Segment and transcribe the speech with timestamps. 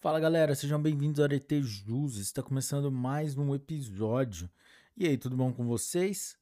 [0.00, 2.18] Fala galera, sejam bem-vindos ao Arete Jus.
[2.18, 4.48] Está começando mais um episódio.
[4.96, 6.38] E aí, tudo bom com vocês?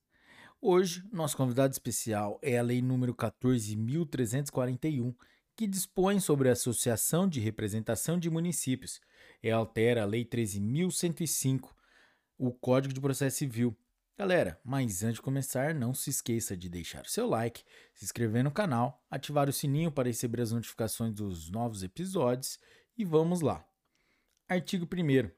[0.60, 5.14] Hoje, nosso convidado especial é a Lei número 14.341,
[5.56, 9.00] que dispõe sobre a Associação de Representação de Municípios
[9.42, 11.70] e altera a Lei 13.105,
[12.36, 13.74] o Código de Processo Civil.
[14.18, 17.64] Galera, mas antes de começar, não se esqueça de deixar o seu like,
[17.94, 22.58] se inscrever no canal, ativar o sininho para receber as notificações dos novos episódios
[22.96, 23.64] e vamos lá.
[24.48, 25.30] Artigo 1.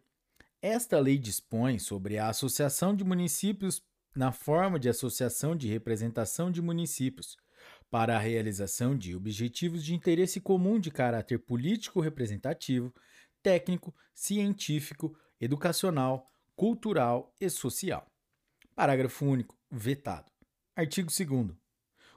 [0.61, 3.83] Esta lei dispõe sobre a associação de municípios
[4.15, 7.37] na forma de associação de representação de municípios
[7.91, 12.93] para a realização de objetivos de interesse comum de caráter político representativo,
[13.43, 18.06] técnico, científico, educacional, cultural e social.
[18.75, 19.56] Parágrafo único.
[19.70, 20.31] Vetado.
[20.75, 21.56] Artigo 2.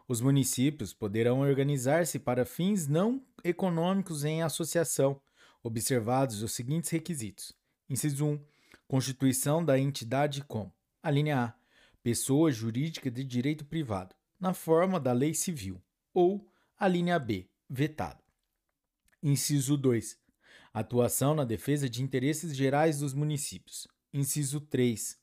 [0.08, 5.22] Os municípios poderão organizar-se para fins não econômicos em associação,
[5.64, 7.54] observados os seguintes requisitos.
[7.90, 8.46] Inciso 1.
[8.88, 11.54] Constituição da entidade com: a linha A.
[12.04, 15.82] Pessoa jurídica de direito privado, na forma da lei civil,
[16.14, 17.48] ou a linha B.
[17.70, 18.24] Vetado.
[19.22, 20.18] Inciso 2.
[20.74, 23.88] Atuação na defesa de interesses gerais dos municípios.
[24.14, 25.22] Inciso 3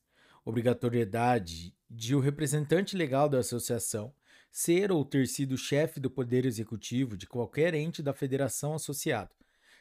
[0.49, 4.15] obrigatoriedade de o representante legal da associação
[4.51, 9.35] ser ou ter sido chefe do poder executivo de qualquer ente da federação associado,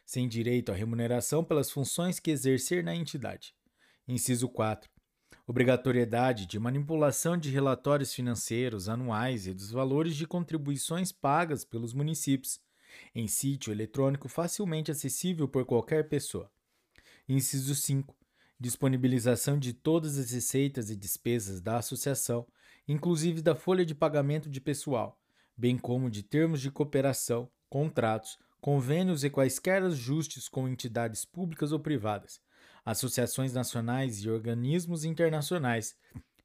[0.08, 3.54] sem direito à remuneração pelas funções que exercer na entidade.
[4.08, 4.90] Inciso 4.
[5.46, 12.62] Obrigatoriedade de manipulação de relatórios financeiros anuais e dos valores de contribuições pagas pelos municípios,
[13.14, 16.50] em sítio eletrônico facilmente acessível por qualquer pessoa.
[17.28, 18.16] Inciso 5
[18.60, 22.48] disponibilização de todas as receitas e despesas da associação,
[22.88, 25.20] inclusive da folha de pagamento de pessoal,
[25.56, 31.80] bem como de termos de cooperação, contratos, convênios e quaisquer ajustes com entidades públicas ou
[31.80, 32.42] privadas,
[32.84, 35.96] associações nacionais e organismos internacionais,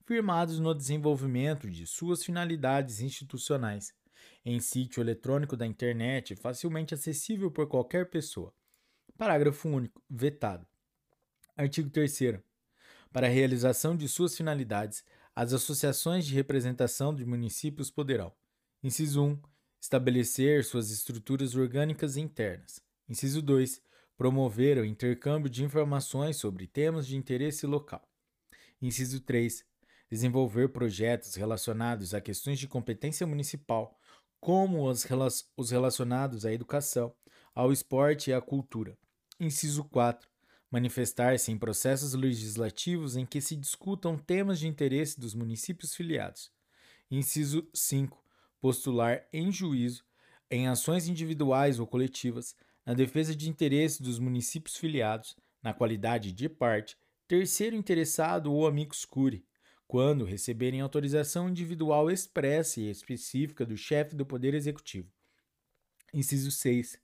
[0.06, 3.92] firmados no desenvolvimento de suas finalidades institucionais,
[4.44, 8.54] em sítio eletrônico da internet facilmente acessível por qualquer pessoa.
[9.18, 10.00] Parágrafo único.
[10.08, 10.64] Vetado.
[11.56, 12.40] Artigo 3.
[13.12, 15.04] Para a realização de suas finalidades,
[15.34, 18.32] as associações de representação de municípios poderão:
[18.80, 19.51] inciso 1.
[19.82, 22.80] Estabelecer suas estruturas orgânicas internas.
[23.08, 23.82] Inciso 2.
[24.16, 28.08] Promover o intercâmbio de informações sobre temas de interesse local.
[28.80, 29.64] Inciso 3.
[30.08, 33.98] Desenvolver projetos relacionados a questões de competência municipal,
[34.40, 37.12] como os relacionados à educação,
[37.52, 38.96] ao esporte e à cultura.
[39.40, 40.30] Inciso 4
[40.70, 46.50] manifestar-se em processos legislativos em que se discutam temas de interesse dos municípios filiados.
[47.10, 48.21] Inciso 5.
[48.62, 50.04] Postular em juízo,
[50.48, 52.56] em ações individuais ou coletivas,
[52.86, 56.96] na defesa de interesses dos municípios filiados, na qualidade de parte,
[57.26, 59.44] terceiro interessado ou amicus curi,
[59.86, 65.12] quando receberem autorização individual expressa e específica do chefe do Poder Executivo.
[66.14, 67.02] Inciso 6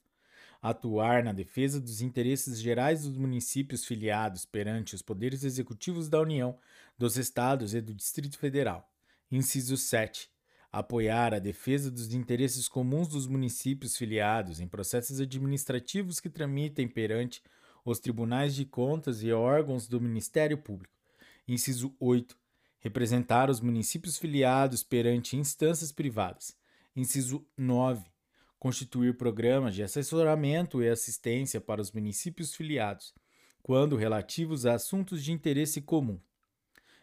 [0.61, 6.59] atuar na defesa dos interesses gerais dos municípios filiados perante os poderes executivos da União,
[6.97, 8.91] dos Estados e do Distrito Federal.
[9.31, 10.29] Inciso 7.
[10.71, 17.43] Apoiar a defesa dos interesses comuns dos municípios filiados em processos administrativos que tramitem perante
[17.85, 20.95] os tribunais de contas e órgãos do Ministério Público.
[21.47, 22.37] Inciso 8.
[22.81, 26.57] Representar os municípios filiados perante instâncias privadas.
[26.95, 28.05] Inciso 9
[28.59, 33.15] constituir programas de assessoramento e assistência para os municípios filiados,
[33.63, 36.21] quando relativos a assuntos de interesse comum.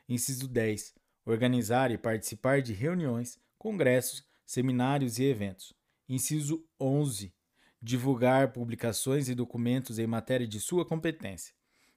[0.08, 0.94] Inciso 10.
[1.26, 5.74] Organizar e participar de reuniões, congressos, seminários e eventos.
[6.08, 7.34] Inciso 11.
[7.82, 11.52] Divulgar publicações e documentos em matéria de sua competência.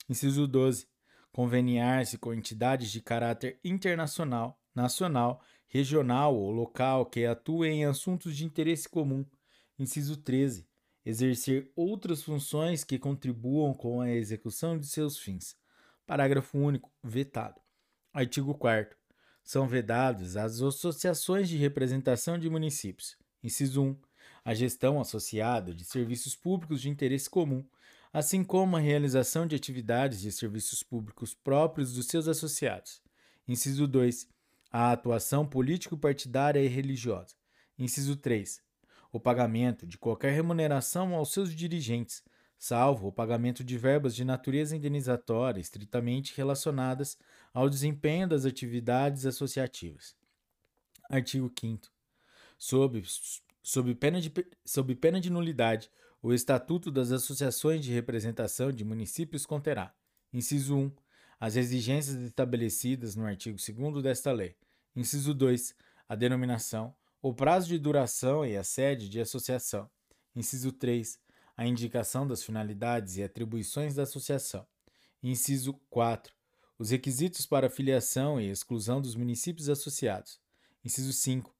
[0.08, 0.88] Inciso 12.
[1.30, 8.46] Conveniar-se com entidades de caráter internacional, nacional, regional ou local que atuem em assuntos de
[8.46, 9.26] interesse comum
[9.78, 10.66] Inciso 13.
[11.04, 15.54] Exercer outras funções que contribuam com a execução de seus fins.
[16.06, 16.90] Parágrafo único.
[17.04, 17.60] Vetado.
[18.14, 18.97] Artigo 4.
[19.48, 23.16] São vedados as associações de representação de municípios.
[23.42, 23.96] Inciso 1.
[24.44, 27.64] A gestão associada de serviços públicos de interesse comum,
[28.12, 33.00] assim como a realização de atividades de serviços públicos próprios dos seus associados.
[33.48, 34.28] Inciso 2.
[34.70, 37.34] A atuação político-partidária e religiosa.
[37.78, 38.60] Inciso 3
[39.10, 42.22] o pagamento de qualquer remuneração aos seus dirigentes,
[42.58, 47.16] salvo o pagamento de verbas de natureza indenizatória estritamente relacionadas
[47.54, 50.16] ao desempenho das atividades associativas.
[51.08, 51.88] Artigo 5.
[52.58, 53.02] Sob,
[53.62, 54.32] Sob pena de,
[54.64, 55.90] sob pena de nulidade,
[56.22, 59.94] o Estatuto das Associações de Representação de Municípios conterá:
[60.32, 60.92] inciso 1.
[61.38, 64.56] As exigências estabelecidas no artigo 2 desta lei.
[64.96, 65.74] Inciso 2.
[66.08, 69.88] A denominação, o prazo de duração e a sede de associação.
[70.34, 71.18] Inciso 3.
[71.58, 74.66] A indicação das finalidades e atribuições da associação.
[75.22, 76.32] Inciso 4.
[76.78, 80.40] Os requisitos para filiação e exclusão dos municípios associados.
[80.82, 81.54] Inciso 5.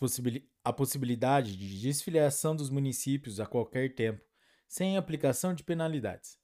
[0.00, 4.24] Possibil a possibilidade de desfiliação dos municípios a qualquer tempo,
[4.66, 6.38] sem aplicação de penalidades.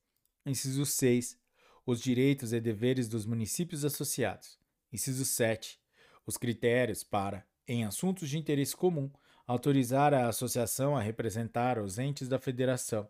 [0.44, 1.36] Inciso 6
[1.86, 4.58] os direitos e deveres dos municípios associados.
[4.92, 5.80] Inciso 7.
[6.26, 9.08] Os critérios para, em assuntos de interesse comum,
[9.46, 13.08] autorizar a associação a representar os entes da federação,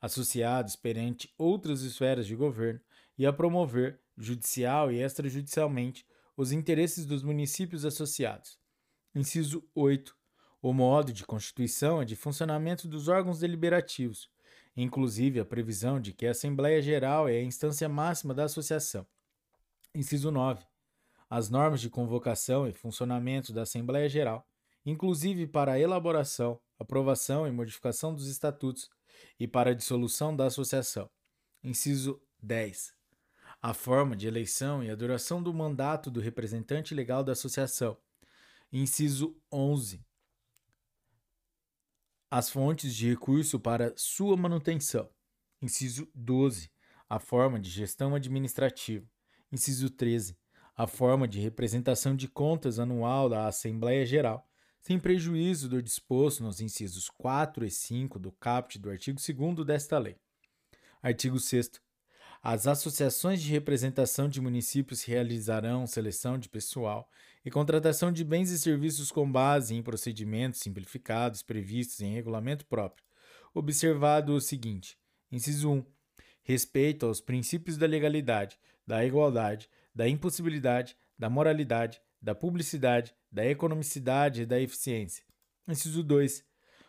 [0.00, 2.80] associados perante outras esferas de governo,
[3.16, 6.06] e a promover, judicial e extrajudicialmente,
[6.36, 8.58] os interesses dos municípios associados.
[9.12, 10.14] Inciso 8.
[10.62, 14.30] O modo de constituição e de funcionamento dos órgãos deliberativos,
[14.76, 19.04] inclusive a previsão de que a Assembleia Geral é a instância máxima da associação.
[19.92, 20.64] Inciso 9.
[21.28, 24.48] As normas de convocação e funcionamento da Assembleia Geral,
[24.90, 28.88] inclusive para a elaboração, aprovação e modificação dos estatutos
[29.38, 31.10] e para a dissolução da associação.
[31.62, 32.94] Inciso 10.
[33.60, 37.96] A forma de eleição e a duração do mandato do representante legal da associação.
[38.72, 40.06] Inciso 11
[42.30, 45.08] as fontes de recurso para sua manutenção.
[45.62, 46.70] Inciso 12.
[47.08, 49.06] A forma de gestão administrativa.
[49.50, 50.36] Inciso 13.
[50.76, 54.47] A forma de representação de contas anual da Assembleia Geral,
[54.82, 59.98] sem prejuízo do disposto nos incisos 4 e 5 do caput do artigo 2 desta
[59.98, 60.16] lei.
[61.02, 61.72] Artigo 6.
[62.42, 67.10] As associações de representação de municípios realizarão seleção de pessoal
[67.44, 73.04] e contratação de bens e serviços com base em procedimentos simplificados previstos em regulamento próprio,
[73.52, 74.96] observado o seguinte:
[75.32, 75.84] inciso 1.
[76.42, 84.42] Respeito aos princípios da legalidade, da igualdade, da impossibilidade, da moralidade, da publicidade, da economicidade
[84.42, 85.24] e da eficiência.
[85.66, 86.44] Inciso 2.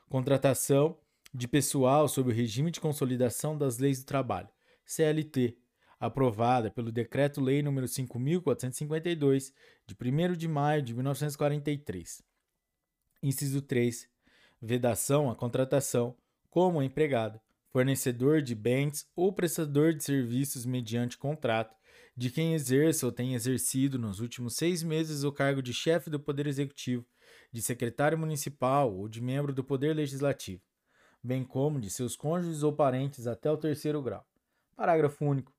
[0.08, 0.98] Contratação
[1.34, 4.50] de pessoal sob o regime de consolidação das leis do trabalho
[4.86, 5.56] CLT,
[6.00, 9.54] aprovada pelo Decreto-Lei nº 5.452,
[9.86, 12.24] de 1 de maio de 1943.
[13.22, 14.10] Inciso 3.
[14.62, 16.18] Vedação à contratação
[16.50, 17.40] como empregado,
[17.70, 21.76] fornecedor de bens ou prestador de serviços mediante contrato,
[22.20, 26.20] de quem exerça ou tenha exercido nos últimos seis meses o cargo de chefe do
[26.20, 27.08] Poder Executivo,
[27.50, 30.62] de secretário municipal ou de membro do Poder Legislativo,
[31.24, 34.28] bem como de seus cônjuges ou parentes até o terceiro grau.
[34.76, 35.54] Parágrafo único.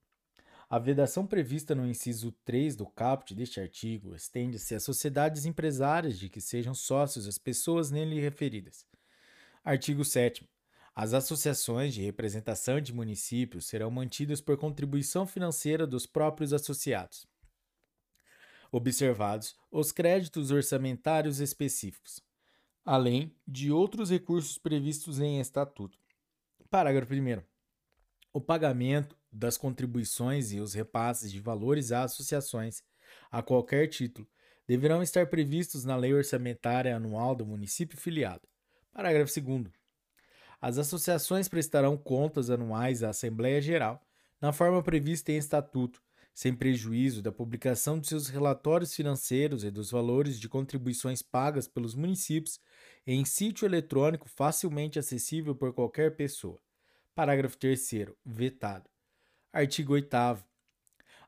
[0.69, 6.29] A vedação prevista no inciso 3 do caput deste artigo estende-se às sociedades empresárias de
[6.29, 8.85] que sejam sócios as pessoas nele referidas.
[9.65, 10.47] Artigo 7.
[10.95, 17.27] As associações de representação de municípios serão mantidas por contribuição financeira dos próprios associados.
[18.73, 22.21] Observados os créditos orçamentários específicos,
[22.85, 25.99] além de outros recursos previstos em estatuto.
[26.69, 27.43] Parágrafo 1.
[28.33, 32.83] O pagamento das contribuições e os repasses de valores a associações,
[33.31, 34.29] a qualquer título,
[34.67, 38.47] deverão estar previstos na Lei Orçamentária Anual do município filiado.
[38.93, 39.80] Parágrafo 2.
[40.61, 44.05] As associações prestarão contas anuais à Assembleia Geral,
[44.41, 46.03] na forma prevista em estatuto,
[46.35, 51.95] sem prejuízo da publicação de seus relatórios financeiros e dos valores de contribuições pagas pelos
[51.95, 52.61] municípios
[53.07, 56.61] em sítio eletrônico facilmente acessível por qualquer pessoa.
[57.15, 57.91] Parágrafo 3.
[58.25, 58.89] Vetado.
[59.53, 60.09] Artigo 8.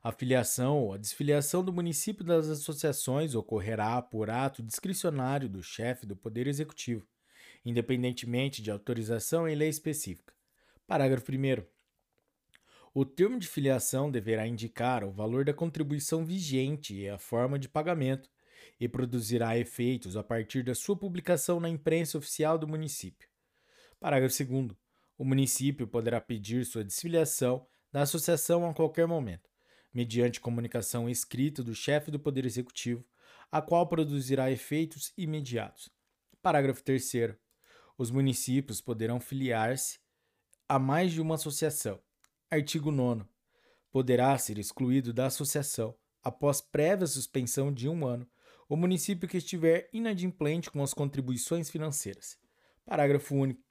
[0.01, 6.05] A filiação ou a desfiliação do município das associações ocorrerá por ato discricionário do chefe
[6.05, 7.07] do Poder Executivo,
[7.65, 10.33] independentemente de autorização em lei específica.
[10.85, 11.63] Parágrafo 1.
[12.93, 17.67] O termo de filiação deverá indicar o valor da contribuição vigente e a forma de
[17.67, 18.29] pagamento,
[18.79, 23.27] e produzirá efeitos a partir da sua publicação na imprensa oficial do município.
[23.99, 24.71] Parágrafo 2.
[25.17, 29.49] O município poderá pedir sua desfiliação da associação a qualquer momento,
[29.93, 33.05] mediante comunicação escrita do chefe do Poder Executivo,
[33.51, 35.89] a qual produzirá efeitos imediatos.
[36.41, 37.37] Parágrafo 3.
[37.97, 39.99] Os municípios poderão filiar-se
[40.67, 41.99] a mais de uma associação.
[42.49, 43.23] Artigo 9.
[43.91, 48.27] Poderá ser excluído da associação, após prévia suspensão de um ano,
[48.67, 52.35] o município que estiver inadimplente com as contribuições financeiras.
[52.83, 53.61] Parágrafo único.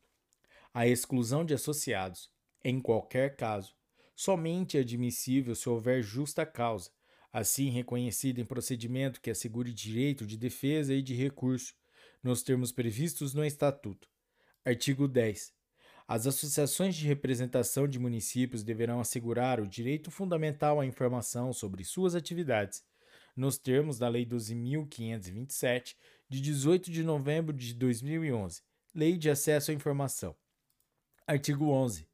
[0.73, 2.31] A exclusão de associados,
[2.63, 3.75] em qualquer caso,
[4.15, 6.91] somente é admissível se houver justa causa,
[7.33, 11.75] assim reconhecida em procedimento que assegure direito de defesa e de recurso,
[12.23, 14.12] nos termos previstos no Estatuto.
[14.65, 15.53] Artigo 10.
[16.07, 22.15] As associações de representação de municípios deverão assegurar o direito fundamental à informação sobre suas
[22.15, 22.85] atividades,
[23.37, 25.97] nos termos da Lei 12.527,
[26.29, 28.63] de 18 de novembro de 2011,
[28.95, 30.37] Lei de Acesso à Informação.
[31.27, 32.07] Artigo 11.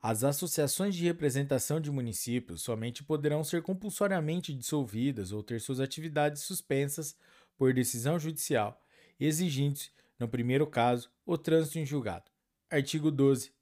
[0.00, 6.42] As associações de representação de municípios somente poderão ser compulsoriamente dissolvidas ou ter suas atividades
[6.42, 7.16] suspensas
[7.58, 8.80] por decisão judicial,
[9.18, 9.80] exigindo,
[10.20, 12.30] no primeiro caso, o trânsito em julgado.
[12.70, 13.52] Artigo 12.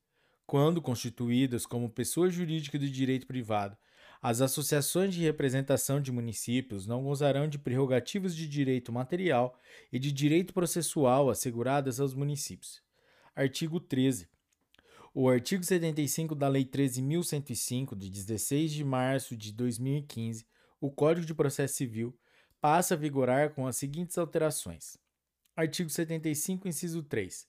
[0.45, 3.77] Quando constituídas como pessoa jurídica de direito privado,
[4.21, 9.57] as associações de representação de municípios não gozarão de prerrogativas de direito material
[9.93, 12.83] e de direito processual asseguradas aos municípios.
[13.37, 14.29] Artigo 13.
[15.15, 20.45] O artigo 75 da Lei 13.105, de 16 de março de 2015,
[20.81, 22.19] o Código de Processo Civil,
[22.61, 24.99] passa a vigorar com as seguintes alterações.
[25.59, 27.45] Artigo 75, inciso 3.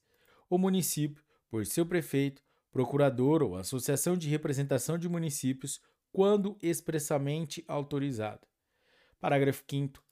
[0.50, 5.80] O município, por seu prefeito, procurador ou associação de representação de municípios,
[6.12, 8.48] quando expressamente autorizado.
[9.20, 10.04] Parágrafo 5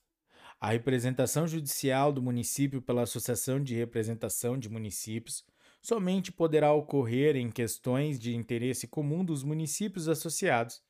[0.60, 5.44] a representação judicial do município pela Associação de Representação de Municípios
[5.82, 10.80] somente poderá ocorrer em questões de interesse comum dos municípios associados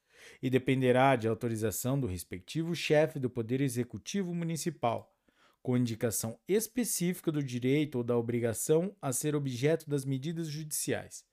[0.42, 5.17] e dependerá de autorização do respectivo chefe do Poder Executivo Municipal,
[5.68, 11.26] com indicação específica do direito ou da obrigação a ser objeto das medidas judiciais.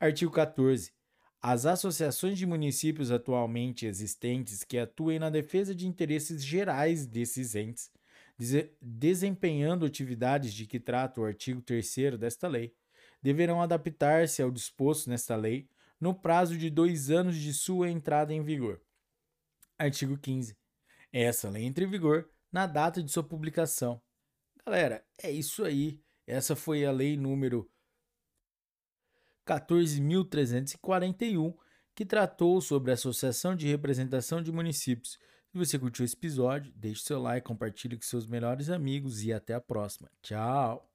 [0.00, 0.92] Artigo 14.
[1.40, 7.92] As associações de municípios atualmente existentes que atuem na defesa de interesses gerais desses entes
[8.82, 12.74] desempenhando atividades de que trata o artigo 3 desta lei,
[13.22, 15.68] deverão adaptar-se ao disposto nesta lei
[16.00, 18.82] no prazo de dois anos de sua entrada em vigor.
[19.78, 20.56] Artigo 15.
[21.12, 24.00] Essa lei entra em vigor na data de sua publicação.
[24.64, 26.00] Galera, é isso aí.
[26.24, 27.68] Essa foi a lei número
[29.44, 31.52] 14.341,
[31.96, 35.18] que tratou sobre a Associação de Representação de Municípios.
[35.50, 39.54] Se você curtiu esse episódio, deixe seu like, compartilhe com seus melhores amigos e até
[39.54, 40.08] a próxima.
[40.22, 40.93] Tchau!